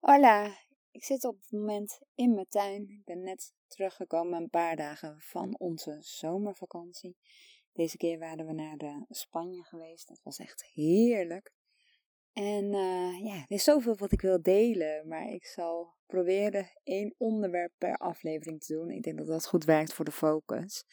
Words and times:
Hola, 0.00 0.58
ik 0.90 1.04
zit 1.04 1.24
op 1.24 1.36
het 1.40 1.50
moment 1.50 2.00
in 2.14 2.34
mijn 2.34 2.48
tuin. 2.48 2.88
Ik 2.88 3.04
ben 3.04 3.22
net 3.22 3.54
teruggekomen 3.66 4.42
een 4.42 4.50
paar 4.50 4.76
dagen 4.76 5.16
van 5.18 5.58
onze 5.58 5.96
zomervakantie. 6.00 7.16
Deze 7.72 7.96
keer 7.96 8.18
waren 8.18 8.46
we 8.46 8.52
naar 8.52 8.76
de 8.76 9.04
Spanje 9.08 9.64
geweest. 9.64 10.08
Dat 10.08 10.20
was 10.22 10.38
echt 10.38 10.64
heerlijk. 10.74 11.52
En 12.32 12.64
uh, 12.64 13.24
ja, 13.24 13.34
er 13.34 13.44
is 13.48 13.64
zoveel 13.64 13.96
wat 13.96 14.12
ik 14.12 14.20
wil 14.20 14.42
delen, 14.42 15.08
maar 15.08 15.28
ik 15.28 15.44
zal 15.46 15.94
proberen 16.06 16.70
één 16.82 17.14
onderwerp 17.16 17.72
per 17.78 17.96
aflevering 17.96 18.60
te 18.60 18.72
doen. 18.72 18.90
Ik 18.90 19.02
denk 19.02 19.18
dat 19.18 19.26
dat 19.26 19.46
goed 19.46 19.64
werkt 19.64 19.92
voor 19.92 20.04
de 20.04 20.12
focus. 20.12 20.84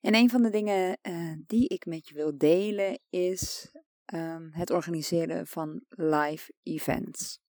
En 0.00 0.14
een 0.14 0.30
van 0.30 0.42
de 0.42 0.50
dingen 0.50 0.98
uh, 1.02 1.32
die 1.46 1.68
ik 1.68 1.86
met 1.86 2.08
je 2.08 2.14
wil 2.14 2.38
delen 2.38 3.00
is 3.08 3.72
um, 4.14 4.50
het 4.52 4.70
organiseren 4.70 5.46
van 5.46 5.84
live 5.88 6.52
events. 6.62 7.46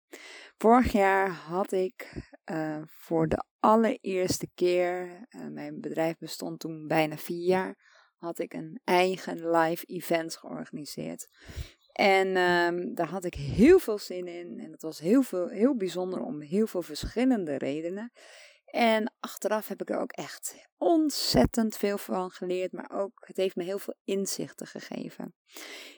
Vorig 0.56 0.92
jaar 0.92 1.30
had 1.30 1.72
ik 1.72 2.22
uh, 2.50 2.82
voor 2.86 3.28
de 3.28 3.44
allereerste 3.60 4.48
keer, 4.54 5.26
uh, 5.30 5.46
mijn 5.46 5.80
bedrijf 5.80 6.18
bestond 6.18 6.60
toen 6.60 6.86
bijna 6.86 7.16
vier 7.16 7.46
jaar, 7.46 7.76
had 8.16 8.38
ik 8.38 8.54
een 8.54 8.80
eigen 8.84 9.50
live 9.50 9.84
event 9.84 10.36
georganiseerd. 10.36 11.28
En 11.92 12.36
um, 12.36 12.94
daar 12.94 13.08
had 13.08 13.24
ik 13.24 13.34
heel 13.34 13.78
veel 13.78 13.98
zin 13.98 14.26
in. 14.26 14.60
En 14.60 14.72
het 14.72 14.82
was 14.82 14.98
heel, 14.98 15.22
veel, 15.22 15.48
heel 15.48 15.76
bijzonder 15.76 16.20
om 16.20 16.40
heel 16.40 16.66
veel 16.66 16.82
verschillende 16.82 17.58
redenen. 17.58 18.12
En 18.70 19.12
achteraf 19.20 19.68
heb 19.68 19.80
ik 19.80 19.90
er 19.90 19.98
ook 19.98 20.12
echt 20.12 20.66
ontzettend 20.76 21.76
veel 21.76 21.98
van 21.98 22.30
geleerd, 22.30 22.72
maar 22.72 22.90
ook 22.92 23.12
het 23.26 23.36
heeft 23.36 23.56
me 23.56 23.64
heel 23.64 23.78
veel 23.78 23.94
inzichten 24.04 24.66
gegeven. 24.66 25.34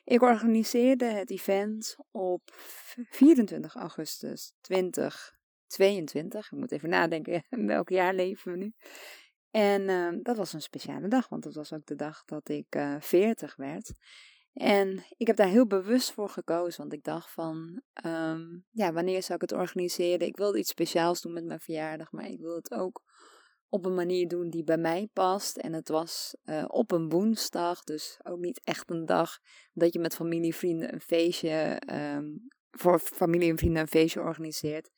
Ik 0.04 0.22
organiseerde 0.22 1.04
het 1.04 1.30
event 1.30 1.96
op 2.10 2.50
24 3.10 3.74
augustus 3.74 4.52
2022. 4.60 6.52
Ik 6.52 6.58
moet 6.58 6.72
even 6.72 6.88
nadenken 6.88 7.44
welk 7.74 7.88
jaar 7.88 8.14
leven 8.14 8.52
we 8.52 8.58
nu. 8.58 8.72
En 9.50 9.88
uh, 9.88 10.22
dat 10.22 10.36
was 10.36 10.52
een 10.52 10.62
speciale 10.62 11.08
dag, 11.08 11.28
want 11.28 11.42
dat 11.42 11.54
was 11.54 11.72
ook 11.72 11.86
de 11.86 11.94
dag 11.94 12.24
dat 12.24 12.48
ik 12.48 12.74
uh, 12.76 12.94
eh, 12.94 13.00
40 13.00 13.56
werd. 13.56 13.92
En 14.52 15.04
ik 15.16 15.26
heb 15.26 15.36
daar 15.36 15.48
heel 15.48 15.66
bewust 15.66 16.12
voor 16.12 16.28
gekozen, 16.28 16.80
want 16.80 16.92
ik 16.92 17.04
dacht 17.04 17.30
van, 17.30 17.82
um, 18.06 18.66
ja, 18.70 18.92
wanneer 18.92 19.22
zou 19.22 19.34
ik 19.34 19.50
het 19.50 19.58
organiseren? 19.58 20.26
Ik 20.26 20.36
wilde 20.36 20.58
iets 20.58 20.70
speciaals 20.70 21.20
doen 21.20 21.32
met 21.32 21.44
mijn 21.44 21.60
verjaardag, 21.60 22.12
maar 22.12 22.26
ik 22.26 22.40
wil 22.40 22.54
het 22.54 22.72
ook 22.72 23.02
op 23.68 23.84
een 23.84 23.94
manier 23.94 24.28
doen 24.28 24.50
die 24.50 24.64
bij 24.64 24.78
mij 24.78 25.08
past. 25.12 25.56
En 25.56 25.72
het 25.72 25.88
was 25.88 26.36
uh, 26.44 26.64
op 26.66 26.90
een 26.90 27.08
woensdag, 27.08 27.82
dus 27.82 28.18
ook 28.22 28.38
niet 28.38 28.60
echt 28.64 28.90
een 28.90 29.06
dag 29.06 29.38
dat 29.72 29.92
je 29.92 29.98
met 29.98 30.14
familie 30.14 30.52
en 30.52 30.58
vrienden 30.58 30.92
een 30.92 31.00
feestje, 31.00 31.82
um, 32.16 32.48
voor 32.70 32.98
familie 32.98 33.50
en 33.50 33.58
vrienden 33.58 33.80
een 33.80 33.88
feestje 33.88 34.20
organiseert. 34.20 34.90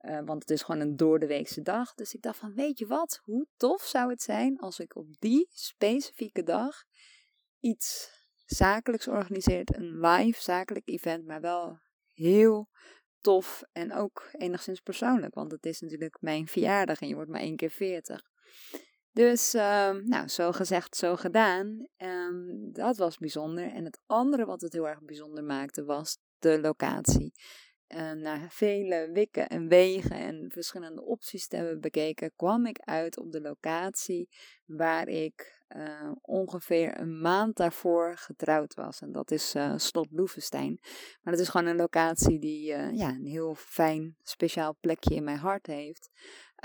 Uh, 0.00 0.20
want 0.24 0.40
het 0.40 0.50
is 0.50 0.62
gewoon 0.62 0.80
een 0.80 0.96
doordeweekse 0.96 1.62
dag. 1.62 1.94
Dus 1.94 2.14
ik 2.14 2.22
dacht 2.22 2.38
van, 2.38 2.54
weet 2.54 2.78
je 2.78 2.86
wat, 2.86 3.20
hoe 3.22 3.46
tof 3.56 3.82
zou 3.82 4.10
het 4.10 4.22
zijn 4.22 4.58
als 4.58 4.78
ik 4.78 4.96
op 4.96 5.06
die 5.18 5.48
specifieke 5.50 6.42
dag 6.42 6.84
iets 7.60 8.10
zakelijks 8.54 9.08
organiseert. 9.08 9.76
Een 9.76 10.00
live 10.00 10.42
zakelijk 10.42 10.88
event, 10.88 11.26
maar 11.26 11.40
wel 11.40 11.78
heel 12.12 12.68
tof 13.20 13.62
en 13.72 13.92
ook 13.94 14.28
enigszins 14.32 14.80
persoonlijk. 14.80 15.34
Want 15.34 15.52
het 15.52 15.66
is 15.66 15.80
natuurlijk 15.80 16.16
mijn 16.20 16.46
verjaardag 16.46 17.00
en 17.00 17.08
je 17.08 17.14
wordt 17.14 17.30
maar 17.30 17.40
één 17.40 17.56
keer 17.56 17.70
veertig. 17.70 18.20
Dus, 19.10 19.54
uh, 19.54 19.90
nou, 19.90 20.28
zo 20.28 20.52
gezegd, 20.52 20.96
zo 20.96 21.16
gedaan. 21.16 21.86
Um, 21.96 22.72
dat 22.72 22.96
was 22.96 23.16
bijzonder. 23.16 23.72
En 23.72 23.84
het 23.84 24.00
andere 24.06 24.44
wat 24.44 24.60
het 24.60 24.72
heel 24.72 24.88
erg 24.88 25.02
bijzonder 25.02 25.44
maakte, 25.44 25.84
was 25.84 26.18
de 26.38 26.60
locatie. 26.60 27.32
Na 28.14 28.48
vele 28.48 29.10
wikken 29.12 29.48
en 29.48 29.68
wegen 29.68 30.16
en 30.16 30.50
verschillende 30.50 31.04
opties 31.04 31.46
te 31.46 31.56
hebben 31.56 31.80
bekeken, 31.80 32.32
kwam 32.36 32.66
ik 32.66 32.78
uit 32.78 33.18
op 33.18 33.32
de 33.32 33.40
locatie 33.40 34.28
waar 34.64 35.08
ik 35.08 35.61
uh, 35.76 36.12
ongeveer 36.20 37.00
een 37.00 37.20
maand 37.20 37.56
daarvoor 37.56 38.16
getrouwd 38.16 38.74
was. 38.74 39.00
En 39.00 39.12
dat 39.12 39.30
is 39.30 39.54
uh, 39.54 39.72
Slot 39.76 40.08
Loevestein. 40.10 40.78
Maar 41.22 41.32
dat 41.32 41.42
is 41.42 41.48
gewoon 41.48 41.66
een 41.66 41.76
locatie 41.76 42.38
die 42.38 42.72
uh, 42.72 42.92
ja, 42.96 43.08
een 43.08 43.26
heel 43.26 43.54
fijn, 43.54 44.16
speciaal 44.22 44.76
plekje 44.80 45.14
in 45.14 45.24
mijn 45.24 45.38
hart 45.38 45.66
heeft. 45.66 46.10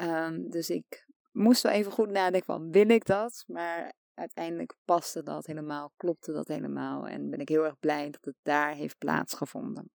Um, 0.01 0.49
dus 0.49 0.69
ik 0.69 1.07
moest 1.31 1.63
wel 1.63 1.71
even 1.71 1.91
goed 1.91 2.09
nadenken 2.09 2.45
van, 2.45 2.71
wil 2.71 2.89
ik 2.89 3.05
dat? 3.05 3.43
Maar 3.47 3.93
uiteindelijk 4.13 4.75
paste 4.85 5.23
dat 5.23 5.45
helemaal, 5.45 5.93
klopte 5.97 6.31
dat 6.31 6.47
helemaal. 6.47 7.07
En 7.07 7.29
ben 7.29 7.39
ik 7.39 7.49
heel 7.49 7.65
erg 7.65 7.79
blij 7.79 8.09
dat 8.09 8.25
het 8.25 8.37
daar 8.41 8.73
heeft 8.73 8.97
plaatsgevonden. 8.97 9.91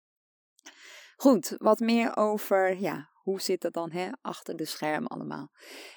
Goed, 1.15 1.53
wat 1.57 1.79
meer 1.79 2.17
over, 2.17 2.79
ja, 2.79 3.09
hoe 3.13 3.41
zit 3.41 3.61
dat 3.61 3.73
dan 3.73 3.91
hè, 3.91 4.09
achter 4.21 4.55
de 4.55 4.65
schermen 4.65 5.09
allemaal? 5.09 5.51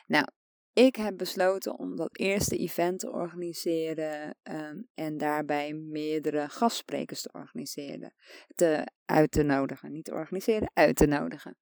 Nou, 0.07 0.27
ik 0.73 0.97
heb 0.97 1.17
besloten 1.17 1.79
om 1.79 1.97
dat 1.97 2.19
eerste 2.19 2.57
event 2.57 2.99
te 2.99 3.11
organiseren 3.11 4.37
um, 4.43 4.89
en 4.95 5.19
daarbij 5.19 5.73
meerdere 5.73 6.49
gastsprekers 6.49 7.23
te 7.23 7.33
organiseren. 7.33 8.15
Te, 8.55 8.87
uit 9.05 9.31
te 9.31 9.43
nodigen. 9.43 9.93
Niet 9.93 10.05
te 10.05 10.13
organiseren, 10.13 10.71
uit 10.75 10.97
te 10.97 11.07
nodigen. 11.07 11.57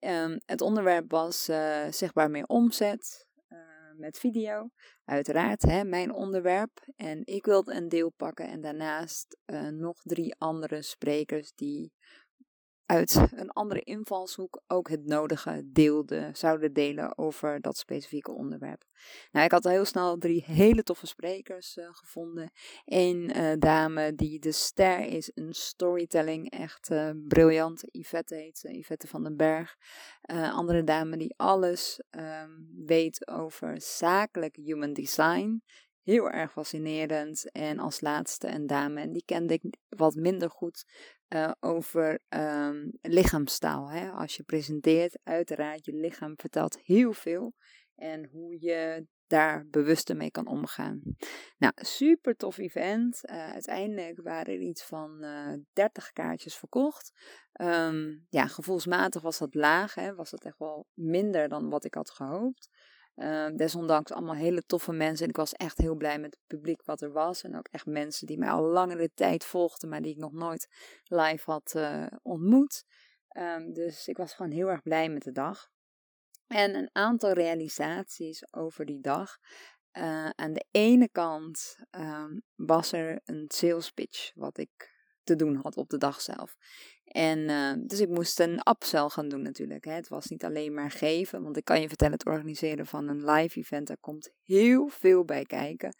Um, 0.00 0.40
het 0.46 0.60
onderwerp 0.60 1.10
was 1.10 1.48
uh, 1.48 1.86
zichtbaar 1.90 2.30
meer 2.30 2.46
omzet 2.46 3.26
uh, 3.48 3.58
met 3.96 4.18
video. 4.18 4.70
Uiteraard, 5.04 5.62
hè, 5.62 5.84
mijn 5.84 6.12
onderwerp. 6.12 6.88
En 6.96 7.20
ik 7.24 7.44
wilde 7.44 7.74
een 7.74 7.88
deel 7.88 8.10
pakken 8.10 8.48
en 8.48 8.60
daarnaast 8.60 9.38
uh, 9.46 9.68
nog 9.68 10.00
drie 10.02 10.34
andere 10.38 10.82
sprekers 10.82 11.52
die 11.54 11.92
uit 12.86 13.26
een 13.30 13.50
andere 13.50 13.80
invalshoek 13.80 14.62
ook 14.66 14.88
het 14.88 15.06
nodige 15.06 15.62
deelde, 15.72 16.30
zouden 16.32 16.72
delen 16.72 17.18
over 17.18 17.60
dat 17.60 17.76
specifieke 17.76 18.32
onderwerp. 18.32 18.84
Nou, 19.32 19.44
ik 19.44 19.50
had 19.50 19.64
al 19.64 19.70
heel 19.70 19.84
snel 19.84 20.18
drie 20.18 20.44
hele 20.46 20.82
toffe 20.82 21.06
sprekers 21.06 21.76
uh, 21.76 21.88
gevonden. 21.92 22.50
Eén 22.84 23.36
uh, 23.36 23.52
dame 23.58 24.14
die 24.14 24.38
de 24.38 24.52
ster 24.52 25.00
is 25.00 25.30
een 25.34 25.54
storytelling, 25.54 26.50
echt 26.50 26.90
uh, 26.90 27.10
briljant. 27.28 27.82
Yvette 27.90 28.34
heet 28.34 28.62
Yvette 28.62 29.06
van 29.06 29.22
den 29.22 29.36
Berg. 29.36 29.76
andere 30.52 30.84
dame 30.84 31.16
die 31.16 31.34
alles 31.36 32.00
um, 32.10 32.68
weet 32.86 33.28
over 33.28 33.80
zakelijk 33.80 34.56
human 34.56 34.92
design 34.92 35.62
heel 36.04 36.30
erg 36.30 36.52
fascinerend. 36.52 37.50
En 37.52 37.78
als 37.78 38.00
laatste 38.00 38.48
een 38.48 38.66
dame, 38.66 39.00
en 39.00 39.12
die 39.12 39.24
kende 39.24 39.54
ik 39.54 39.62
wat 39.88 40.14
minder 40.14 40.50
goed, 40.50 40.84
uh, 41.34 41.50
over 41.60 42.20
um, 42.28 42.90
lichaamstaal. 43.00 43.90
Hè? 43.90 44.10
Als 44.10 44.36
je 44.36 44.42
presenteert, 44.42 45.18
uiteraard, 45.22 45.84
je 45.84 45.92
lichaam 45.92 46.32
vertelt 46.36 46.78
heel 46.82 47.12
veel. 47.12 47.54
En 47.94 48.28
hoe 48.32 48.56
je 48.60 49.06
daar 49.26 49.66
bewuster 49.66 50.16
mee 50.16 50.30
kan 50.30 50.46
omgaan. 50.46 51.02
Nou, 51.58 51.72
super 51.76 52.36
tof 52.36 52.58
event. 52.58 53.20
Uh, 53.22 53.52
uiteindelijk 53.52 54.20
waren 54.22 54.54
er 54.54 54.60
iets 54.60 54.84
van 54.84 55.18
uh, 55.20 55.52
eh, 55.52 55.60
30 55.72 56.12
kaartjes 56.12 56.56
verkocht. 56.56 57.12
Um, 57.60 58.26
ja, 58.28 58.46
gevoelsmatig 58.46 59.22
was 59.22 59.38
dat 59.38 59.54
laag. 59.54 59.94
Hè? 59.94 60.14
Was 60.14 60.30
dat 60.30 60.44
echt 60.44 60.58
wel 60.58 60.86
minder 60.94 61.48
dan 61.48 61.68
wat 61.68 61.84
ik 61.84 61.94
had 61.94 62.10
gehoopt. 62.10 62.68
Uh, 63.16 63.46
desondanks 63.56 64.12
allemaal 64.12 64.34
hele 64.34 64.62
toffe 64.62 64.92
mensen. 64.92 65.24
En 65.24 65.30
ik 65.30 65.36
was 65.36 65.52
echt 65.52 65.78
heel 65.78 65.94
blij 65.94 66.18
met 66.18 66.34
het 66.34 66.46
publiek 66.46 66.84
wat 66.84 67.00
er 67.00 67.12
was. 67.12 67.42
En 67.42 67.56
ook 67.56 67.68
echt 67.70 67.86
mensen 67.86 68.26
die 68.26 68.38
mij 68.38 68.50
al 68.50 68.62
langere 68.62 69.10
tijd 69.14 69.44
volgden, 69.44 69.88
maar 69.88 70.02
die 70.02 70.12
ik 70.12 70.18
nog 70.18 70.32
nooit 70.32 70.68
live 71.04 71.50
had 71.50 71.72
uh, 71.76 72.06
ontmoet. 72.22 72.84
Um, 73.36 73.72
dus 73.72 74.08
ik 74.08 74.16
was 74.16 74.34
gewoon 74.34 74.52
heel 74.52 74.68
erg 74.68 74.82
blij 74.82 75.08
met 75.08 75.22
de 75.22 75.32
dag. 75.32 75.68
En 76.46 76.74
een 76.74 76.90
aantal 76.92 77.32
realisaties 77.32 78.52
over 78.52 78.84
die 78.84 79.00
dag. 79.00 79.36
Uh, 79.92 80.30
aan 80.30 80.52
de 80.52 80.66
ene 80.70 81.08
kant 81.08 81.76
um, 81.90 82.42
was 82.54 82.92
er 82.92 83.20
een 83.24 83.44
sales 83.48 83.90
pitch 83.90 84.30
wat 84.34 84.58
ik 84.58 84.92
te 85.22 85.36
doen 85.36 85.56
had 85.56 85.76
op 85.76 85.88
de 85.88 85.98
dag 85.98 86.20
zelf. 86.20 86.56
En 87.04 87.38
uh, 87.38 87.72
dus 87.86 88.00
ik 88.00 88.08
moest 88.08 88.40
een 88.40 88.60
upsell 88.70 89.08
gaan 89.08 89.28
doen 89.28 89.42
natuurlijk. 89.42 89.84
Hè. 89.84 89.92
Het 89.92 90.08
was 90.08 90.26
niet 90.26 90.44
alleen 90.44 90.74
maar 90.74 90.90
geven, 90.90 91.42
want 91.42 91.56
ik 91.56 91.64
kan 91.64 91.80
je 91.80 91.88
vertellen, 91.88 92.12
het 92.12 92.26
organiseren 92.26 92.86
van 92.86 93.08
een 93.08 93.24
live 93.24 93.58
event, 93.58 93.86
daar 93.86 93.96
komt 94.00 94.32
heel 94.42 94.88
veel 94.88 95.24
bij 95.24 95.44
kijken. 95.44 95.96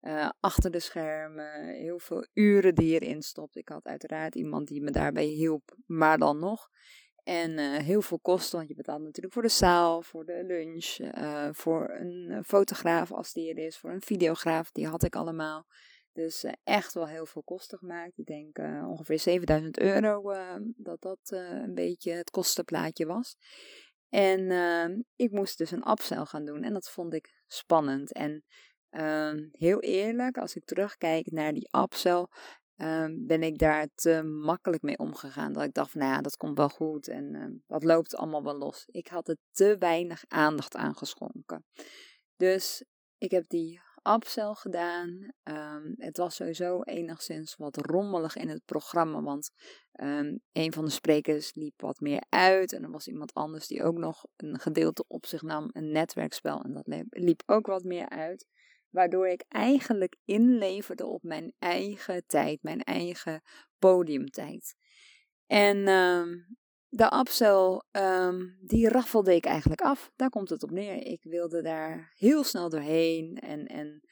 Uh, 0.00 0.30
achter 0.40 0.70
de 0.70 0.80
schermen, 0.80 1.68
heel 1.68 1.98
veel 1.98 2.26
uren 2.32 2.74
die 2.74 3.00
erin 3.00 3.22
stopt. 3.22 3.56
Ik 3.56 3.68
had 3.68 3.86
uiteraard 3.86 4.34
iemand 4.34 4.68
die 4.68 4.82
me 4.82 4.90
daarbij 4.90 5.24
hielp, 5.24 5.76
maar 5.86 6.18
dan 6.18 6.38
nog. 6.38 6.68
En 7.22 7.58
uh, 7.58 7.76
heel 7.76 8.02
veel 8.02 8.18
kosten, 8.18 8.56
want 8.56 8.68
je 8.68 8.74
betaalt 8.74 9.02
natuurlijk 9.02 9.34
voor 9.34 9.42
de 9.42 9.48
zaal, 9.48 10.02
voor 10.02 10.24
de 10.24 10.44
lunch, 10.44 10.98
uh, 10.98 11.48
voor 11.52 11.90
een 11.90 12.44
fotograaf 12.44 13.12
als 13.12 13.32
die 13.32 13.50
er 13.50 13.66
is, 13.66 13.78
voor 13.78 13.90
een 13.90 14.02
videograaf, 14.02 14.70
die 14.70 14.86
had 14.86 15.04
ik 15.04 15.16
allemaal. 15.16 15.66
Dus 16.16 16.44
uh, 16.44 16.52
echt 16.64 16.94
wel 16.94 17.06
heel 17.06 17.26
veel 17.26 17.42
kosten 17.42 17.78
gemaakt. 17.78 18.18
Ik 18.18 18.26
denk 18.26 18.58
uh, 18.58 18.88
ongeveer 18.88 19.18
7000 19.18 19.78
euro 19.78 20.32
uh, 20.32 20.54
dat 20.76 21.00
dat 21.00 21.18
een 21.30 21.74
beetje 21.74 22.12
het 22.12 22.30
kostenplaatje 22.30 23.06
was. 23.06 23.36
En 24.08 24.50
ehm, 24.50 25.00
ik 25.16 25.30
moest 25.30 25.58
dus 25.58 25.70
een 25.70 25.90
upsell 25.90 26.24
gaan 26.24 26.44
doen 26.44 26.62
en 26.62 26.72
dat 26.72 26.90
vond 26.90 27.14
ik 27.14 27.42
spannend. 27.46 28.12
En 28.12 28.44
ehm, 28.90 29.48
heel 29.52 29.80
eerlijk, 29.80 30.38
als 30.38 30.56
ik 30.56 30.64
terugkijk 30.64 31.30
naar 31.30 31.52
die 31.52 31.68
upsell, 31.82 32.26
ehm, 32.76 33.26
ben 33.26 33.42
ik 33.42 33.58
daar 33.58 33.88
te 33.94 34.22
makkelijk 34.22 34.82
mee 34.82 34.98
omgegaan. 34.98 35.52
Dat 35.52 35.62
ik 35.62 35.74
dacht 35.74 35.90
van, 35.90 36.00
nou 36.00 36.12
ja, 36.12 36.20
dat 36.20 36.36
komt 36.36 36.58
wel 36.58 36.68
goed 36.68 37.08
en 37.08 37.62
dat 37.66 37.84
loopt 37.84 38.16
allemaal 38.16 38.42
wel 38.42 38.58
los. 38.58 38.84
Ik 38.86 39.08
had 39.08 39.28
er 39.28 39.36
te 39.50 39.76
weinig 39.78 40.24
aandacht 40.28 40.76
aan 40.76 40.96
geschonken. 40.96 41.64
Dus 42.36 42.84
ik 43.18 43.30
heb 43.30 43.48
die 43.48 43.80
upsell 44.14 44.54
gedaan. 44.54 45.32
Um, 45.44 45.94
het 45.96 46.16
was 46.16 46.34
sowieso 46.34 46.82
enigszins 46.82 47.56
wat 47.56 47.76
rommelig 47.76 48.36
in 48.36 48.48
het 48.48 48.64
programma, 48.64 49.22
want 49.22 49.50
um, 50.00 50.40
een 50.52 50.72
van 50.72 50.84
de 50.84 50.90
sprekers 50.90 51.54
liep 51.54 51.80
wat 51.80 52.00
meer 52.00 52.24
uit 52.28 52.72
en 52.72 52.82
er 52.82 52.90
was 52.90 53.06
iemand 53.08 53.34
anders 53.34 53.66
die 53.66 53.82
ook 53.82 53.98
nog 53.98 54.24
een 54.36 54.58
gedeelte 54.58 55.04
op 55.08 55.26
zich 55.26 55.42
nam, 55.42 55.68
een 55.72 55.92
netwerkspel, 55.92 56.62
en 56.62 56.72
dat 56.72 57.04
liep 57.10 57.42
ook 57.46 57.66
wat 57.66 57.84
meer 57.84 58.08
uit. 58.08 58.46
Waardoor 58.90 59.28
ik 59.28 59.44
eigenlijk 59.48 60.16
inleverde 60.24 61.06
op 61.06 61.22
mijn 61.22 61.52
eigen 61.58 62.26
tijd, 62.26 62.62
mijn 62.62 62.82
eigen 62.82 63.42
podiumtijd. 63.78 64.76
En 65.46 65.88
um, 65.88 66.56
de 66.96 67.16
upsell, 67.18 67.82
um, 67.92 68.58
die 68.60 68.88
raffelde 68.88 69.34
ik 69.34 69.44
eigenlijk 69.44 69.80
af. 69.80 70.10
Daar 70.16 70.28
komt 70.28 70.50
het 70.50 70.62
op 70.62 70.70
neer. 70.70 71.06
Ik 71.06 71.22
wilde 71.22 71.62
daar 71.62 72.12
heel 72.14 72.44
snel 72.44 72.68
doorheen 72.68 73.38
en, 73.38 73.66
en 73.66 74.02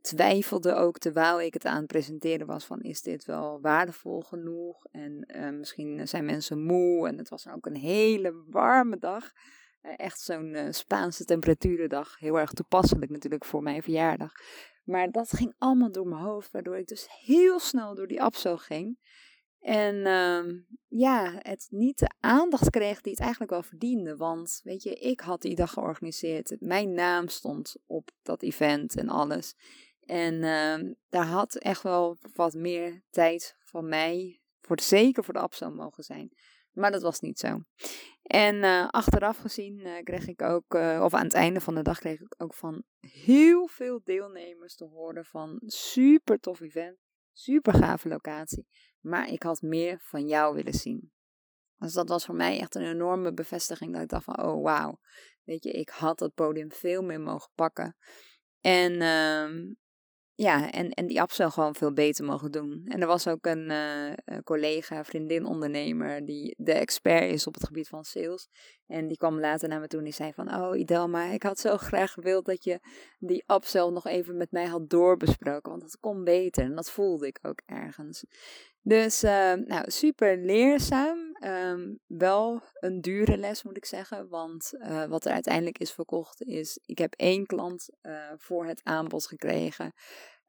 twijfelde 0.00 0.74
ook 0.74 0.98
terwijl 0.98 1.40
ik 1.40 1.54
het 1.54 1.64
aan 1.64 1.76
het 1.76 1.86
presenteren 1.86 2.46
was 2.46 2.64
van 2.64 2.80
is 2.80 3.02
dit 3.02 3.24
wel 3.24 3.60
waardevol 3.60 4.20
genoeg 4.20 4.86
en 4.90 5.32
uh, 5.36 5.50
misschien 5.50 6.08
zijn 6.08 6.24
mensen 6.24 6.62
moe 6.62 7.08
en 7.08 7.18
het 7.18 7.28
was 7.28 7.48
ook 7.48 7.66
een 7.66 7.76
hele 7.76 8.44
warme 8.50 8.98
dag. 8.98 9.32
Uh, 9.82 9.92
echt 9.96 10.20
zo'n 10.20 10.54
uh, 10.54 10.66
Spaanse 10.70 11.24
temperaturendag, 11.24 12.18
heel 12.18 12.38
erg 12.38 12.52
toepasselijk 12.52 13.10
natuurlijk 13.10 13.44
voor 13.44 13.62
mijn 13.62 13.82
verjaardag. 13.82 14.32
Maar 14.84 15.10
dat 15.10 15.32
ging 15.32 15.54
allemaal 15.58 15.92
door 15.92 16.06
mijn 16.06 16.22
hoofd, 16.22 16.50
waardoor 16.50 16.78
ik 16.78 16.86
dus 16.86 17.06
heel 17.24 17.58
snel 17.58 17.94
door 17.94 18.06
die 18.06 18.22
upsell 18.22 18.56
ging. 18.56 18.98
En 19.64 19.94
uh, 19.94 20.62
ja, 20.88 21.34
het 21.38 21.66
niet 21.70 21.98
de 21.98 22.10
aandacht 22.20 22.70
kreeg 22.70 23.00
die 23.00 23.12
het 23.12 23.20
eigenlijk 23.20 23.50
wel 23.50 23.62
verdiende. 23.62 24.16
Want 24.16 24.60
weet 24.64 24.82
je, 24.82 24.94
ik 24.94 25.20
had 25.20 25.42
die 25.42 25.54
dag 25.54 25.72
georganiseerd. 25.72 26.56
Mijn 26.58 26.92
naam 26.92 27.28
stond 27.28 27.76
op 27.86 28.10
dat 28.22 28.42
event 28.42 28.96
en 28.96 29.08
alles. 29.08 29.54
En 30.00 30.34
uh, 30.34 30.92
daar 31.08 31.26
had 31.26 31.54
echt 31.54 31.82
wel 31.82 32.18
wat 32.34 32.54
meer 32.54 33.02
tijd 33.10 33.56
van 33.58 33.88
mij, 33.88 34.40
voor 34.60 34.80
zeker 34.80 35.24
voor 35.24 35.34
de 35.34 35.40
Abso 35.40 35.70
mogen 35.70 36.04
zijn. 36.04 36.32
Maar 36.72 36.90
dat 36.90 37.02
was 37.02 37.20
niet 37.20 37.38
zo. 37.38 37.60
En 38.22 38.54
uh, 38.54 38.88
achteraf 38.88 39.36
gezien 39.36 39.78
uh, 39.78 40.02
kreeg 40.02 40.28
ik 40.28 40.42
ook, 40.42 40.74
uh, 40.74 41.00
of 41.04 41.14
aan 41.14 41.24
het 41.24 41.34
einde 41.34 41.60
van 41.60 41.74
de 41.74 41.82
dag 41.82 41.98
kreeg 41.98 42.20
ik 42.20 42.34
ook 42.38 42.54
van 42.54 42.82
heel 43.00 43.66
veel 43.66 44.00
deelnemers 44.04 44.74
te 44.74 44.84
horen 44.84 45.24
van 45.24 45.62
super 45.66 46.40
tof 46.40 46.60
event, 46.60 46.98
super 47.34 47.74
gave 47.74 48.08
locatie. 48.08 48.66
Maar 49.00 49.28
ik 49.28 49.42
had 49.42 49.62
meer 49.62 49.98
van 50.00 50.26
jou 50.26 50.54
willen 50.54 50.74
zien. 50.74 51.12
Dus 51.78 51.92
dat 51.92 52.08
was 52.08 52.24
voor 52.24 52.34
mij 52.34 52.60
echt 52.60 52.74
een 52.74 52.86
enorme 52.86 53.32
bevestiging. 53.32 53.92
Dat 53.92 54.02
ik 54.02 54.08
dacht 54.08 54.24
van, 54.24 54.42
oh 54.42 54.62
wauw. 54.62 55.00
Weet 55.42 55.64
je, 55.64 55.70
ik 55.70 55.88
had 55.88 56.18
dat 56.18 56.34
podium 56.34 56.72
veel 56.72 57.02
meer 57.02 57.20
mogen 57.20 57.50
pakken. 57.54 57.96
En 58.60 58.92
uh, 58.92 59.74
ja, 60.36 60.70
en, 60.70 60.90
en 60.90 61.06
die 61.06 61.22
zou 61.26 61.50
gewoon 61.50 61.74
veel 61.74 61.92
beter 61.92 62.24
mogen 62.24 62.52
doen. 62.52 62.82
En 62.86 63.00
er 63.00 63.06
was 63.06 63.28
ook 63.28 63.46
een, 63.46 63.70
uh, 63.70 64.38
collega, 64.44 65.04
vriendin, 65.04 65.44
ondernemer, 65.44 66.26
die 66.26 66.54
de 66.58 66.72
expert 66.72 67.32
is 67.32 67.46
op 67.46 67.54
het 67.54 67.66
gebied 67.66 67.88
van 67.88 68.04
sales. 68.04 68.48
En 68.86 69.08
die 69.08 69.16
kwam 69.16 69.40
later 69.40 69.68
naar 69.68 69.80
me 69.80 69.86
toe 69.86 69.98
en 69.98 70.04
die 70.04 70.14
zei 70.14 70.32
van, 70.32 70.54
oh 70.54 70.78
Idelma, 70.78 71.24
ik 71.24 71.42
had 71.42 71.58
zo 71.58 71.76
graag 71.76 72.12
gewild 72.12 72.44
dat 72.44 72.64
je 72.64 72.80
die 73.18 73.44
upsell 73.46 73.88
nog 73.90 74.06
even 74.06 74.36
met 74.36 74.50
mij 74.50 74.66
had 74.66 74.90
doorbesproken, 74.90 75.70
want 75.70 75.82
dat 75.82 75.98
kon 76.00 76.24
beter. 76.24 76.64
En 76.64 76.74
dat 76.74 76.90
voelde 76.90 77.26
ik 77.26 77.38
ook 77.42 77.60
ergens. 77.66 78.24
Dus 78.82 79.24
uh, 79.24 79.52
nou, 79.52 79.90
super 79.90 80.38
leerzaam. 80.38 81.23
Um, 81.46 81.98
wel 82.06 82.62
een 82.80 83.00
dure 83.00 83.36
les 83.36 83.62
moet 83.62 83.76
ik 83.76 83.84
zeggen. 83.84 84.28
Want 84.28 84.70
uh, 84.72 85.04
wat 85.04 85.24
er 85.24 85.32
uiteindelijk 85.32 85.78
is 85.78 85.92
verkocht 85.92 86.42
is, 86.42 86.78
ik 86.84 86.98
heb 86.98 87.14
één 87.14 87.46
klant 87.46 87.88
uh, 88.02 88.32
voor 88.36 88.66
het 88.66 88.80
aanbod 88.82 89.26
gekregen. 89.26 89.92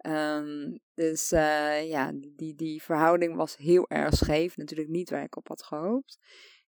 Um, 0.07 0.79
dus 0.93 1.29
ja, 1.29 2.11
die, 2.13 2.55
die 2.55 2.83
verhouding 2.83 3.35
was 3.35 3.57
heel 3.57 3.89
erg 3.89 4.15
scheef. 4.15 4.57
Natuurlijk 4.57 4.89
niet 4.89 5.09
waar 5.09 5.23
ik 5.23 5.35
op 5.35 5.47
had 5.47 5.63
gehoopt. 5.63 6.17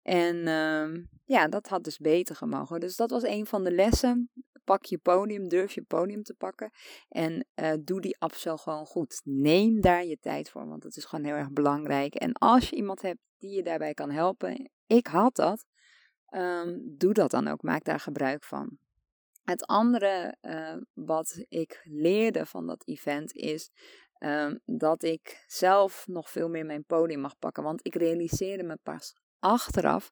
En 0.01 0.47
um, 0.47 1.09
ja, 1.25 1.47
dat 1.47 1.68
had 1.68 1.83
dus 1.83 1.97
beter 1.97 2.35
gemogen. 2.35 2.79
Dus 2.79 2.95
dat 2.95 3.12
was 3.12 3.23
een 3.23 3.45
van 3.45 3.63
de 3.63 3.71
lessen 3.71 4.29
pak 4.63 4.85
je 4.85 4.97
podium, 4.97 5.47
durf 5.47 5.73
je 5.73 5.81
podium 5.81 6.23
te 6.23 6.33
pakken. 6.33 6.71
En 7.09 7.45
uh, 7.55 7.73
doe 7.81 8.01
die 8.01 8.17
upsell 8.19 8.57
gewoon 8.57 8.85
goed. 8.85 9.21
Neem 9.23 9.81
daar 9.81 10.05
je 10.05 10.17
tijd 10.19 10.49
voor, 10.49 10.67
want 10.67 10.81
dat 10.81 10.95
is 10.95 11.05
gewoon 11.05 11.25
heel 11.25 11.35
erg 11.35 11.51
belangrijk. 11.51 12.15
En 12.15 12.33
als 12.33 12.69
je 12.69 12.75
iemand 12.75 13.01
hebt 13.01 13.19
die 13.37 13.55
je 13.55 13.63
daarbij 13.63 13.93
kan 13.93 14.11
helpen, 14.11 14.71
ik 14.87 15.07
had 15.07 15.35
dat, 15.35 15.65
um, 16.29 16.95
doe 16.97 17.13
dat 17.13 17.31
dan 17.31 17.47
ook. 17.47 17.61
Maak 17.61 17.83
daar 17.83 17.99
gebruik 17.99 18.43
van. 18.43 18.77
Het 19.43 19.65
andere 19.65 20.35
uh, 20.41 20.77
wat 20.93 21.45
ik 21.47 21.81
leerde 21.83 22.45
van 22.45 22.67
dat 22.67 22.87
event 22.87 23.33
is 23.33 23.71
um, 24.19 24.59
dat 24.65 25.03
ik 25.03 25.43
zelf 25.47 26.07
nog 26.07 26.29
veel 26.29 26.49
meer 26.49 26.65
mijn 26.65 26.85
podium 26.85 27.19
mag 27.19 27.37
pakken. 27.39 27.63
Want 27.63 27.85
ik 27.85 27.95
realiseerde 27.95 28.63
me 28.63 28.77
pas 28.83 29.15
achteraf 29.39 30.11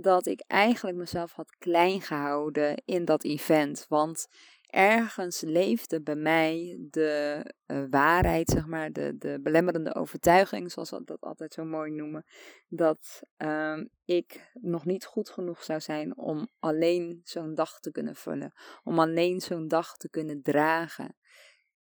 dat 0.00 0.26
ik 0.26 0.44
eigenlijk 0.46 0.96
mezelf 0.96 1.32
had 1.32 1.56
klein 1.58 2.00
gehouden 2.00 2.82
in 2.84 3.04
dat 3.04 3.24
event. 3.24 3.86
Want 3.88 4.26
ergens 4.66 5.40
leefde 5.40 6.02
bij 6.02 6.14
mij 6.16 6.78
de 6.90 7.44
uh, 7.66 7.84
waarheid, 7.90 8.48
zeg 8.48 8.66
maar, 8.66 8.92
de, 8.92 9.16
de 9.18 9.38
belemmerende 9.42 9.94
overtuiging, 9.94 10.72
zoals 10.72 10.90
we 10.90 11.04
dat 11.04 11.20
altijd 11.20 11.52
zo 11.52 11.64
mooi 11.64 11.90
noemen, 11.90 12.24
dat 12.68 13.22
uh, 13.38 13.78
ik 14.04 14.50
nog 14.52 14.84
niet 14.84 15.04
goed 15.04 15.30
genoeg 15.30 15.62
zou 15.64 15.80
zijn 15.80 16.16
om 16.16 16.48
alleen 16.58 17.20
zo'n 17.24 17.54
dag 17.54 17.80
te 17.80 17.90
kunnen 17.90 18.14
vullen, 18.14 18.52
om 18.84 18.98
alleen 18.98 19.40
zo'n 19.40 19.68
dag 19.68 19.96
te 19.96 20.10
kunnen 20.10 20.42
dragen. 20.42 21.16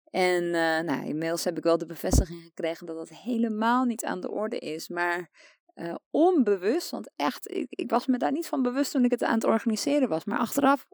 En 0.09 0.43
uh, 0.43 0.79
nou, 0.79 1.05
inmiddels 1.05 1.43
heb 1.43 1.57
ik 1.57 1.63
wel 1.63 1.77
de 1.77 1.85
bevestiging 1.85 2.43
gekregen 2.43 2.85
dat 2.85 2.95
dat 2.95 3.09
helemaal 3.09 3.85
niet 3.85 4.05
aan 4.05 4.21
de 4.21 4.31
orde 4.31 4.59
is. 4.59 4.87
Maar 4.87 5.29
uh, 5.79 5.95
onbewust, 6.09 6.89
want 6.89 7.11
echt, 7.15 7.51
ik, 7.51 7.67
ik, 7.69 7.89
was 7.89 8.05
me 8.05 8.17
daar 8.17 8.31
niet 8.31 8.47
van 8.47 8.61
bewust 8.61 8.91
toen 8.91 9.05
ik 9.05 9.11
het 9.11 9.23
aan 9.23 9.33
het 9.33 9.43
organiseren 9.43 10.09
was. 10.09 10.25
Maar 10.25 10.39
achteraf 10.39 10.85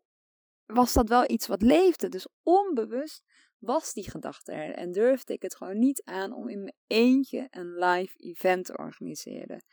was 0.65 0.93
dat 0.93 1.09
wel 1.09 1.29
iets 1.29 1.47
wat 1.47 1.61
leefde. 1.61 2.09
Dus 2.09 2.27
onbewust 2.43 3.23
was 3.57 3.93
die 3.93 4.09
gedachte 4.09 4.51
er. 4.51 4.73
En 4.73 4.91
durfde 4.91 5.33
ik 5.33 5.41
het 5.41 5.55
gewoon 5.55 5.79
niet 5.79 6.03
aan 6.03 6.33
om 6.33 6.49
in 6.49 6.59
mijn 6.59 6.75
eentje 6.87 7.47
een 7.49 7.77
live 7.77 8.13
event 8.17 8.65
te 8.65 8.77
organiseren. 8.77 9.63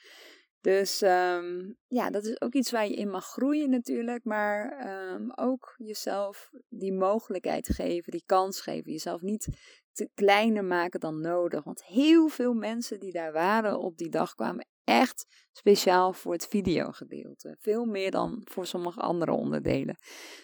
Dus 0.61 1.03
um, 1.03 1.77
ja, 1.87 2.11
dat 2.11 2.25
is 2.25 2.41
ook 2.41 2.55
iets 2.55 2.71
waar 2.71 2.89
je 2.89 2.95
in 2.95 3.11
mag 3.11 3.27
groeien 3.27 3.71
natuurlijk. 3.71 4.25
Maar 4.25 4.87
um, 5.15 5.33
ook 5.35 5.75
jezelf 5.77 6.51
die 6.69 6.93
mogelijkheid 6.93 7.69
geven, 7.69 8.13
die 8.13 8.23
kans 8.27 8.61
geven. 8.61 8.93
Jezelf 8.93 9.21
niet 9.21 9.49
te 9.93 10.11
kleiner 10.15 10.65
maken 10.65 11.01
dan 11.01 11.21
nodig. 11.21 11.65
Want 11.65 11.85
heel 11.85 12.29
veel 12.29 12.55
mensen 12.55 13.01
die 13.01 13.13
daar 13.13 13.33
waren 13.33 13.79
op 13.79 13.97
die 13.97 14.11
dag 14.11 14.35
kwamen 14.35 14.67
echt 14.85 15.27
speciaal 15.53 16.13
voor 16.13 16.33
het 16.33 16.47
videogedeelte. 16.47 17.57
Veel 17.61 17.85
meer 17.85 18.11
dan 18.11 18.41
voor 18.45 18.67
sommige 18.67 19.01
andere 19.01 19.33
onderdelen. 19.33 19.97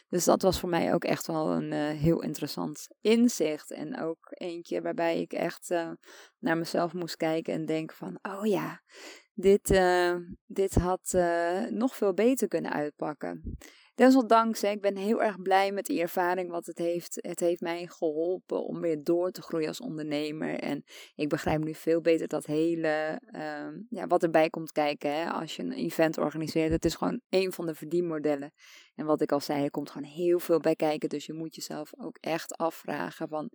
Dus 0.09 0.25
dat 0.25 0.43
was 0.43 0.61
voor 0.61 0.69
mij 0.69 0.95
ook 0.95 1.05
echt 1.05 1.27
wel 1.27 1.51
een 1.51 1.73
uh, 1.73 2.01
heel 2.01 2.23
interessant 2.23 2.89
inzicht. 3.01 3.71
En 3.71 4.01
ook 4.01 4.27
eentje 4.29 4.83
waarbij 4.83 5.21
ik 5.21 5.33
echt 5.33 5.71
uh, 5.71 5.91
naar 6.39 6.59
mezelf 6.59 6.93
moest 6.93 7.17
kijken 7.17 7.55
en 7.55 7.67
denken 7.67 7.97
van, 7.97 8.19
oh 8.23 8.47
ja, 8.47 8.83
dit, 9.35 9.71
uh, 9.71 10.17
dit 10.47 10.75
had 10.75 11.13
nog 11.71 11.97
veel 11.97 12.15
beter 12.15 12.49
kunnen 12.49 12.73
uitpakken. 12.73 13.57
Desondanks, 13.99 14.63
ik 14.63 14.81
ben 14.81 14.97
heel 14.97 15.23
erg 15.23 15.43
blij 15.43 15.73
met 15.73 15.87
die 15.87 16.01
ervaring 16.01 16.51
wat 16.51 16.67
het 16.67 16.79
heeft. 16.79 17.19
Het 17.21 17.41
heeft 17.41 17.61
mij 17.61 17.87
geholpen 17.87 18.65
om 18.65 18.81
weer 18.81 19.03
door 19.03 19.31
te 19.31 19.43
groeien 19.43 19.69
als 19.69 19.81
ondernemer. 19.81 20.59
En 20.59 20.85
ik 21.15 21.29
begrijp 21.29 21.65
nu 21.65 21.75
veel 21.75 22.01
beter 22.01 22.29
dat 22.29 22.47
hele, 22.47 23.21
uh, 23.31 23.69
ja, 23.91 24.07
wat 24.07 24.23
erbij 24.23 24.51
komt 24.51 24.73
kijken 24.73 25.15
hè, 25.15 25.31
als 25.31 25.57
je 25.57 25.63
een 25.63 25.73
event 25.73 26.19
organiseert. 26.19 26.71
Het 26.71 26.85
is 26.85 26.95
gewoon 26.95 27.21
een 27.29 27.53
van 27.53 27.67
de 27.67 27.75
verdienmodellen. 27.75 28.53
En 28.95 29.07
wat 29.07 29.21
ik 29.21 29.33
al 29.33 29.41
zei, 29.41 29.65
er 29.65 29.71
komt 29.71 29.91
gewoon 29.91 30.09
heel 30.09 30.39
veel 30.39 30.61
bij 30.61 30.77
kijken. 30.77 31.09
Dus 31.09 31.27
je 31.27 31.33
moet 31.33 31.55
jezelf 31.55 31.93
ook 31.97 32.17
echt 32.21 32.57
afvragen 32.57 33.29
van, 33.29 33.51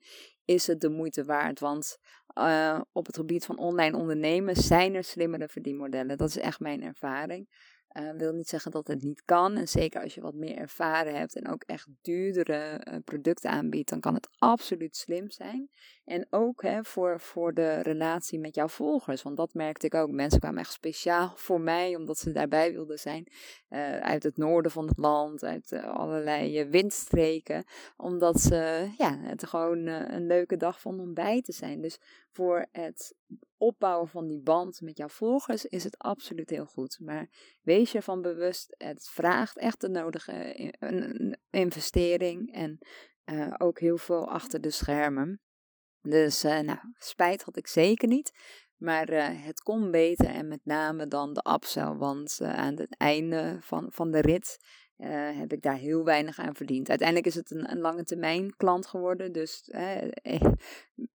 is 0.45 0.67
het 0.67 0.81
de 0.81 0.89
moeite 0.89 1.25
waard? 1.25 1.59
Want 1.59 1.97
uh, 2.37 2.81
op 2.91 3.05
het 3.05 3.15
gebied 3.15 3.45
van 3.45 3.57
online 3.57 3.97
ondernemen 3.97 4.55
zijn 4.55 4.95
er 4.95 5.03
slimmere 5.03 5.47
verdienmodellen. 5.47 6.17
Dat 6.17 6.29
is 6.29 6.37
echt 6.37 6.59
mijn 6.59 6.83
ervaring. 6.83 7.47
Uh, 7.93 8.11
wil 8.17 8.33
niet 8.33 8.49
zeggen 8.49 8.71
dat 8.71 8.87
het 8.87 9.01
niet 9.01 9.21
kan. 9.25 9.55
En 9.55 9.67
zeker 9.67 10.01
als 10.01 10.13
je 10.13 10.21
wat 10.21 10.33
meer 10.33 10.57
ervaren 10.57 11.15
hebt 11.15 11.35
en 11.35 11.47
ook 11.47 11.63
echt 11.63 11.87
duurdere 12.01 12.87
uh, 12.87 12.95
producten 13.03 13.49
aanbiedt, 13.49 13.89
dan 13.89 13.99
kan 13.99 14.13
het 14.13 14.27
absoluut 14.37 14.95
slim 14.95 15.31
zijn. 15.31 15.69
En 16.05 16.27
ook 16.29 16.61
hè, 16.61 16.83
voor, 16.83 17.19
voor 17.19 17.53
de 17.53 17.81
relatie 17.81 18.39
met 18.39 18.55
jouw 18.55 18.67
volgers. 18.67 19.21
Want 19.21 19.37
dat 19.37 19.53
merkte 19.53 19.85
ik 19.85 19.93
ook. 19.93 20.11
Mensen 20.11 20.39
kwamen 20.39 20.59
echt 20.59 20.71
speciaal 20.71 21.33
voor 21.45 21.61
mij, 21.61 21.95
omdat 21.95 22.17
ze 22.17 22.31
daarbij 22.31 22.71
wilden 22.73 22.99
zijn. 22.99 23.27
Uh, 23.69 23.97
uit 23.99 24.23
het 24.23 24.37
noorden 24.37 24.71
van 24.71 24.87
het 24.87 24.97
land, 24.97 25.43
uit 25.43 25.73
allerlei 25.73 26.65
windstreken. 26.65 27.63
Omdat 27.97 28.41
ze 28.41 28.91
ja, 28.97 29.17
het 29.19 29.47
gewoon 29.47 29.85
een 29.87 30.27
leuke 30.27 30.57
dag 30.57 30.81
vonden 30.81 31.05
om 31.05 31.13
bij 31.13 31.41
te 31.41 31.51
zijn. 31.51 31.81
Dus 31.81 31.99
voor 32.31 32.67
het 32.71 33.15
opbouwen 33.63 34.07
van 34.07 34.27
die 34.27 34.41
band 34.41 34.81
met 34.81 34.97
jouw 34.97 35.09
volgers 35.09 35.65
is 35.65 35.83
het 35.83 35.97
absoluut 35.97 36.49
heel 36.49 36.65
goed. 36.65 36.99
Maar 36.99 37.29
wees 37.61 37.91
je 37.91 38.01
van 38.01 38.21
bewust, 38.21 38.75
het 38.77 39.09
vraagt 39.09 39.57
echt 39.57 39.81
de 39.81 39.89
nodige 39.89 40.55
investering 41.49 42.53
en 42.53 42.79
uh, 43.25 43.53
ook 43.57 43.79
heel 43.79 43.97
veel 43.97 44.29
achter 44.29 44.61
de 44.61 44.69
schermen. 44.69 45.41
Dus 46.01 46.45
uh, 46.45 46.59
nou, 46.59 46.79
spijt 46.97 47.43
had 47.43 47.57
ik 47.57 47.67
zeker 47.67 48.07
niet. 48.07 48.31
Maar 48.77 49.07
het 49.43 49.61
kon 49.61 49.91
beter 49.91 50.25
en 50.25 50.47
met 50.47 50.61
name 50.63 51.07
dan 51.07 51.33
de 51.33 51.45
upsell. 51.53 51.93
Want 51.93 52.39
aan 52.41 52.75
het 52.75 52.97
einde 52.97 53.57
van, 53.61 53.87
van 53.89 54.11
de 54.11 54.21
rit 54.21 54.57
heb 55.35 55.53
ik 55.53 55.61
daar 55.61 55.77
heel 55.77 56.03
weinig 56.03 56.39
aan 56.39 56.55
verdiend. 56.55 56.89
Uiteindelijk 56.89 57.27
is 57.27 57.35
het 57.35 57.51
een, 57.51 57.71
een 57.71 57.79
lange 57.79 58.03
termijn 58.03 58.55
klant 58.55 58.87
geworden. 58.87 59.31
Dus 59.31 59.69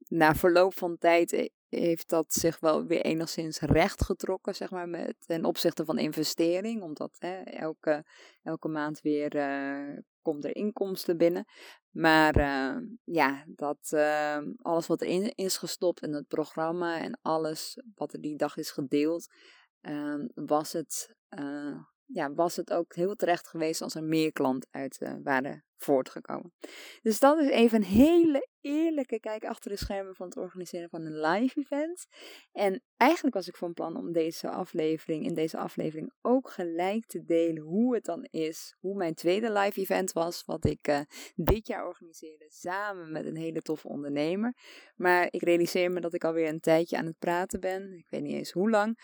na 0.08 0.36
verloop 0.36 0.74
van 0.74 0.98
tijd 0.98 1.51
heeft 1.69 2.09
dat 2.09 2.33
zich 2.33 2.59
wel 2.59 2.86
weer 2.86 3.01
enigszins 3.01 3.59
recht 3.59 4.03
getrokken, 4.03 4.55
zeg 4.55 4.69
maar, 4.69 4.89
met, 4.89 5.15
ten 5.19 5.45
opzichte 5.45 5.86
van 5.86 5.97
investering. 5.97 6.81
Omdat 6.81 7.17
elke, 7.43 8.05
elke 8.43 8.67
maand 8.67 9.01
weer 9.01 9.36
uh, 9.36 9.97
komt 10.21 10.45
er 10.45 10.55
inkomsten 10.55 11.17
binnen. 11.17 11.45
Maar 11.89 12.36
ja, 13.03 13.43
dat 13.47 13.93
alles 14.62 14.88
wat 14.88 15.01
erin 15.01 15.33
is 15.36 15.57
gestopt 15.57 16.01
in 16.01 16.13
het 16.13 16.27
programma 16.27 17.00
en 17.00 17.19
alles 17.21 17.81
wat 17.95 18.13
er 18.13 18.21
die 18.21 18.38
dag 18.38 18.57
is 18.57 18.71
gedeeld, 18.71 19.27
was 20.33 20.74
het 20.74 21.15
ja, 22.07 22.33
was 22.33 22.55
het 22.55 22.74
ook 22.74 22.95
heel 22.95 23.15
terecht 23.15 23.47
geweest 23.47 23.81
als 23.81 23.95
er 23.95 24.03
meer 24.03 24.31
klanten 24.31 24.69
uit 24.71 24.97
waren 25.24 25.65
voortgekomen. 25.77 26.53
Dus 27.01 27.19
dat 27.19 27.39
is 27.39 27.50
even 27.50 27.77
een 27.77 27.88
hele 27.88 28.47
eerlijke 28.67 29.19
kijk 29.19 29.45
achter 29.45 29.71
de 29.71 29.77
schermen 29.77 30.15
van 30.15 30.25
het 30.25 30.38
organiseren 30.38 30.89
van 30.89 31.05
een 31.05 31.19
live 31.19 31.59
event. 31.59 32.07
En 32.51 32.83
eigenlijk 32.97 33.36
was 33.36 33.47
ik 33.47 33.55
van 33.55 33.74
plan 33.74 33.97
om 33.97 34.12
deze 34.12 34.50
aflevering, 34.50 35.25
in 35.25 35.33
deze 35.33 35.57
aflevering 35.57 36.13
ook 36.21 36.50
gelijk 36.50 37.05
te 37.05 37.24
delen 37.24 37.63
hoe 37.63 37.95
het 37.95 38.05
dan 38.05 38.24
is, 38.24 38.75
hoe 38.79 38.95
mijn 38.95 39.13
tweede 39.13 39.51
live 39.51 39.79
event 39.79 40.12
was, 40.12 40.45
wat 40.45 40.65
ik 40.65 40.88
uh, 40.88 41.00
dit 41.36 41.67
jaar 41.67 41.88
organiseerde 41.88 42.45
samen 42.50 43.12
met 43.12 43.25
een 43.25 43.38
hele 43.38 43.62
toffe 43.62 43.88
ondernemer. 43.88 44.55
Maar 44.95 45.27
ik 45.29 45.43
realiseer 45.43 45.91
me 45.91 46.00
dat 46.00 46.13
ik 46.13 46.24
alweer 46.24 46.47
een 46.47 46.59
tijdje 46.59 46.97
aan 46.97 47.05
het 47.05 47.19
praten 47.19 47.59
ben, 47.59 47.93
ik 47.93 48.09
weet 48.09 48.21
niet 48.21 48.36
eens 48.36 48.51
hoe 48.51 48.69
lang. 48.69 49.00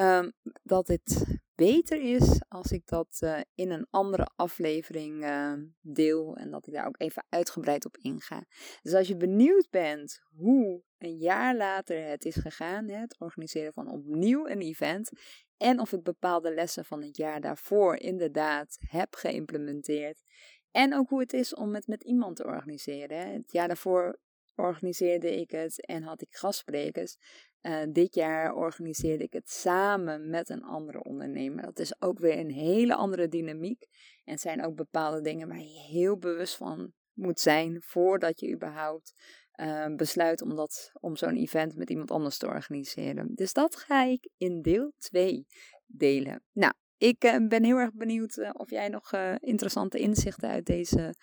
Um, 0.00 0.32
dat 0.62 0.88
het 0.88 1.38
beter 1.54 2.00
is 2.00 2.40
als 2.48 2.72
ik 2.72 2.86
dat 2.86 3.18
uh, 3.20 3.40
in 3.54 3.70
een 3.70 3.86
andere 3.90 4.30
aflevering 4.36 5.24
uh, 5.24 5.52
deel 5.80 6.36
en 6.36 6.50
dat 6.50 6.66
ik 6.66 6.72
daar 6.72 6.86
ook 6.86 7.00
even 7.00 7.24
uitgebreid 7.28 7.84
op 7.84 7.96
inga. 7.96 8.44
Dus 8.82 8.94
als 8.94 9.08
je 9.08 9.16
benieuwd 9.16 9.70
bent 9.70 10.20
hoe 10.36 10.82
een 10.98 11.16
jaar 11.16 11.56
later 11.56 12.06
het 12.06 12.24
is 12.24 12.36
gegaan, 12.36 12.88
het 12.88 13.16
organiseren 13.18 13.72
van 13.72 13.90
opnieuw 13.90 14.48
een 14.48 14.60
event, 14.60 15.10
en 15.56 15.80
of 15.80 15.92
ik 15.92 16.02
bepaalde 16.02 16.54
lessen 16.54 16.84
van 16.84 17.02
het 17.02 17.16
jaar 17.16 17.40
daarvoor 17.40 17.96
inderdaad 17.96 18.76
heb 18.80 19.14
geïmplementeerd, 19.14 20.22
en 20.70 20.94
ook 20.94 21.08
hoe 21.08 21.20
het 21.20 21.32
is 21.32 21.54
om 21.54 21.74
het 21.74 21.86
met 21.86 22.04
iemand 22.04 22.36
te 22.36 22.44
organiseren. 22.44 23.32
Het 23.32 23.52
jaar 23.52 23.68
daarvoor 23.68 24.18
organiseerde 24.56 25.40
ik 25.40 25.50
het 25.50 25.86
en 25.86 26.02
had 26.02 26.22
ik 26.22 26.34
gastsprekers. 26.34 27.16
Uh, 27.62 27.82
dit 27.88 28.14
jaar 28.14 28.54
organiseerde 28.54 29.24
ik 29.24 29.32
het 29.32 29.50
samen 29.50 30.30
met 30.30 30.48
een 30.48 30.62
andere 30.62 31.02
ondernemer. 31.02 31.64
Dat 31.64 31.78
is 31.78 32.02
ook 32.02 32.18
weer 32.18 32.38
een 32.38 32.50
hele 32.50 32.94
andere 32.94 33.28
dynamiek. 33.28 33.86
En 34.24 34.38
zijn 34.38 34.64
ook 34.64 34.76
bepaalde 34.76 35.20
dingen 35.20 35.48
waar 35.48 35.58
je 35.58 35.86
heel 35.90 36.18
bewust 36.18 36.56
van 36.56 36.92
moet 37.12 37.40
zijn 37.40 37.82
voordat 37.82 38.40
je 38.40 38.52
überhaupt 38.52 39.12
uh, 39.60 39.86
besluit 39.96 40.42
om, 40.42 40.56
dat, 40.56 40.90
om 41.00 41.16
zo'n 41.16 41.36
event 41.36 41.76
met 41.76 41.90
iemand 41.90 42.10
anders 42.10 42.38
te 42.38 42.46
organiseren. 42.46 43.34
Dus 43.34 43.52
dat 43.52 43.76
ga 43.76 44.04
ik 44.04 44.28
in 44.36 44.62
deel 44.62 44.92
2 44.98 45.46
delen. 45.86 46.42
Nou, 46.52 46.72
ik 47.04 47.24
uh, 47.24 47.48
ben 47.48 47.64
heel 47.64 47.76
erg 47.76 47.92
benieuwd 47.92 48.36
uh, 48.36 48.50
of 48.52 48.70
jij 48.70 48.88
nog 48.88 49.12
uh, 49.12 49.34
interessante 49.38 49.98
inzichten 49.98 50.48
uit 50.48 50.66
deze 50.66 51.14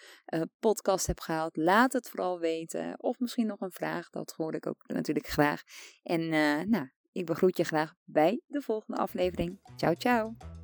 podcast 0.60 1.08
hebt 1.08 1.24
gehaald. 1.24 1.56
Laat 1.56 1.94
het 1.94 2.10
vooral 2.10 2.40
weten. 2.40 2.94
Of 2.98 3.20
misschien 3.20 3.48
nog 3.48 3.62
een 3.62 3.72
vraag, 3.72 4.10
dat 4.10 4.34
hoor 4.38 4.54
ik 4.54 4.68
ook 4.68 4.84
natuurlijk 4.88 5.28
graag. 5.28 5.62
En 6.04 6.30
nou, 6.70 6.90
ik 7.12 7.26
begroet 7.26 7.58
je 7.58 7.64
graag 7.64 7.94
bij 8.04 8.42
de 8.48 8.62
volgende 8.62 9.00
aflevering. 9.00 9.60
Ciao, 9.76 9.94
ciao. 9.94 10.61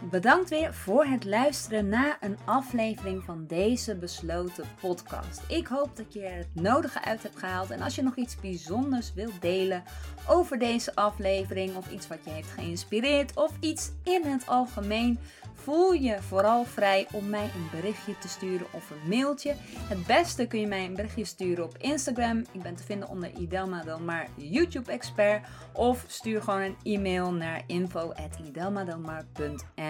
Bedankt 0.00 0.50
weer 0.50 0.74
voor 0.74 1.04
het 1.04 1.24
luisteren 1.24 1.88
naar 1.88 2.16
een 2.20 2.38
aflevering 2.44 3.24
van 3.24 3.44
deze 3.46 3.96
besloten 3.96 4.64
podcast. 4.80 5.42
Ik 5.48 5.66
hoop 5.66 5.96
dat 5.96 6.12
je 6.12 6.20
er 6.20 6.36
het 6.36 6.48
nodige 6.52 7.04
uit 7.04 7.22
hebt 7.22 7.38
gehaald. 7.38 7.70
En 7.70 7.80
als 7.80 7.94
je 7.94 8.02
nog 8.02 8.16
iets 8.16 8.40
bijzonders 8.40 9.12
wilt 9.14 9.42
delen 9.42 9.82
over 10.28 10.58
deze 10.58 10.94
aflevering, 10.94 11.76
of 11.76 11.90
iets 11.90 12.08
wat 12.08 12.24
je 12.24 12.30
heeft 12.30 12.50
geïnspireerd, 12.50 13.36
of 13.36 13.52
iets 13.60 13.90
in 14.02 14.22
het 14.24 14.46
algemeen, 14.46 15.18
voel 15.54 15.92
je 15.92 16.22
vooral 16.22 16.64
vrij 16.64 17.06
om 17.12 17.28
mij 17.28 17.44
een 17.44 17.68
berichtje 17.70 18.18
te 18.18 18.28
sturen 18.28 18.66
of 18.70 18.90
een 18.90 19.08
mailtje. 19.08 19.54
Het 19.88 20.06
beste 20.06 20.46
kun 20.46 20.60
je 20.60 20.66
mij 20.66 20.84
een 20.84 20.94
berichtje 20.94 21.24
sturen 21.24 21.64
op 21.64 21.76
Instagram. 21.78 22.44
Ik 22.52 22.62
ben 22.62 22.74
te 22.74 22.82
vinden 22.82 23.08
onder 23.08 23.30
Idelma 23.38 23.82
Delmar 23.82 24.26
YouTube 24.34 24.92
Expert. 24.92 25.46
Of 25.72 26.04
stuur 26.06 26.42
gewoon 26.42 26.60
een 26.60 26.76
e-mail 26.82 27.32
naar 27.32 27.62
info.idelmadelmar.nl 27.66 29.87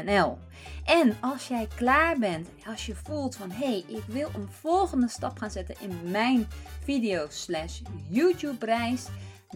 En 0.85 1.17
als 1.21 1.49
jij 1.49 1.69
klaar 1.75 2.19
bent, 2.19 2.49
als 2.67 2.87
je 2.87 2.95
voelt 2.95 3.37
van 3.37 3.51
hé, 3.51 3.67
hey, 3.67 3.85
ik 3.87 4.05
wil 4.07 4.31
een 4.35 4.49
volgende 4.61 5.09
stap 5.09 5.39
gaan 5.39 5.51
zetten 5.51 5.75
in 5.81 6.11
mijn 6.11 6.49
video 6.85 7.27
slash 7.29 7.81
YouTube 8.09 8.67
reis 8.67 9.07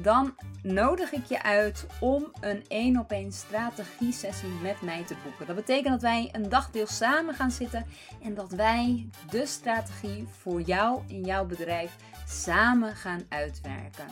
dan 0.01 0.35
nodig 0.63 1.13
ik 1.13 1.25
je 1.25 1.43
uit 1.43 1.87
om 2.01 2.33
een 2.41 2.65
één 2.69 2.99
op 2.99 3.11
één 3.11 3.33
strategie 3.33 4.13
sessie 4.13 4.49
met 4.63 4.81
mij 4.81 5.05
te 5.05 5.17
boeken. 5.23 5.47
Dat 5.47 5.57
betekent 5.57 5.89
dat 5.89 6.03
wij 6.03 6.29
een 6.33 6.49
dagdeel 6.49 6.87
samen 6.87 7.35
gaan 7.35 7.51
zitten 7.51 7.87
en 8.23 8.35
dat 8.35 8.51
wij 8.51 9.09
de 9.31 9.47
strategie 9.47 10.27
voor 10.41 10.61
jou 10.61 11.03
in 11.07 11.25
jouw 11.25 11.47
bedrijf 11.47 11.97
samen 12.27 12.97
gaan 12.97 13.23
uitwerken. 13.29 14.07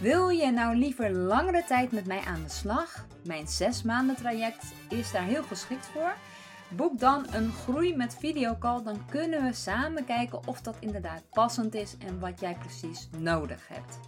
Wil 0.00 0.28
je 0.28 0.50
nou 0.50 0.76
liever 0.76 1.10
langere 1.10 1.64
tijd 1.64 1.92
met 1.92 2.06
mij 2.06 2.20
aan 2.20 2.42
de 2.42 2.48
slag? 2.48 3.06
Mijn 3.24 3.48
zes 3.48 3.82
maanden 3.82 4.16
traject 4.16 4.64
is 4.88 5.12
daar 5.12 5.24
heel 5.24 5.42
geschikt 5.42 5.86
voor. 5.86 6.14
Boek 6.68 6.98
dan 6.98 7.26
een 7.32 7.52
groei 7.52 7.96
met 7.96 8.16
videocall, 8.18 8.82
dan 8.82 9.06
kunnen 9.10 9.44
we 9.44 9.52
samen 9.52 10.04
kijken 10.04 10.46
of 10.46 10.60
dat 10.60 10.76
inderdaad 10.80 11.22
passend 11.30 11.74
is 11.74 11.96
en 11.98 12.20
wat 12.20 12.40
jij 12.40 12.54
precies 12.54 13.08
nodig 13.16 13.68
hebt. 13.68 13.98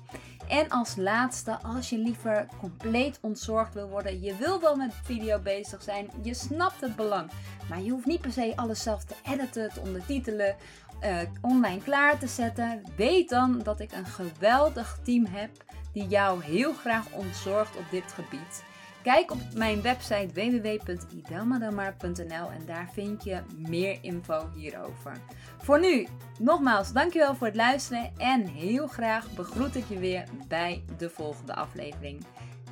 En 0.48 0.68
als 0.68 0.96
laatste, 0.96 1.58
als 1.62 1.90
je 1.90 1.98
liever 1.98 2.46
compleet 2.58 3.18
ontzorgd 3.20 3.74
wil 3.74 3.88
worden, 3.88 4.20
je 4.20 4.36
wil 4.36 4.60
wel 4.60 4.76
met 4.76 4.94
video 5.02 5.38
bezig 5.38 5.82
zijn, 5.82 6.10
je 6.22 6.34
snapt 6.34 6.80
het 6.80 6.96
belang, 6.96 7.30
maar 7.68 7.80
je 7.80 7.90
hoeft 7.90 8.06
niet 8.06 8.20
per 8.20 8.32
se 8.32 8.52
alles 8.56 8.82
zelf 8.82 9.04
te 9.04 9.14
editen, 9.24 9.72
te 9.72 9.80
ondertitelen, 9.80 10.56
uh, 11.02 11.18
online 11.40 11.82
klaar 11.82 12.18
te 12.18 12.26
zetten. 12.26 12.82
Weet 12.96 13.28
dan 13.28 13.58
dat 13.62 13.80
ik 13.80 13.92
een 13.92 14.06
geweldig 14.06 14.98
team 15.02 15.26
heb 15.26 15.50
die 15.92 16.06
jou 16.06 16.42
heel 16.42 16.72
graag 16.72 17.10
ontzorgt 17.10 17.76
op 17.76 17.84
dit 17.90 18.12
gebied. 18.12 18.64
Kijk 19.02 19.30
op 19.30 19.40
mijn 19.54 19.82
website 19.82 20.28
www.idelmadamar.nl 20.34 22.50
en 22.50 22.66
daar 22.66 22.90
vind 22.92 23.24
je 23.24 23.40
meer 23.56 23.98
info 24.00 24.50
hierover. 24.54 25.12
Voor 25.58 25.80
nu, 25.80 26.06
nogmaals, 26.38 26.92
dankjewel 26.92 27.34
voor 27.34 27.46
het 27.46 27.56
luisteren 27.56 28.10
en 28.16 28.46
heel 28.46 28.86
graag 28.86 29.34
begroet 29.34 29.76
ik 29.76 29.84
je 29.88 29.98
weer 29.98 30.24
bij 30.48 30.84
de 30.98 31.10
volgende 31.10 31.54
aflevering. 31.54 32.24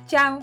Ciao! 0.05 0.41